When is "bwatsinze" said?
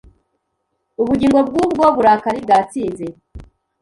2.45-3.05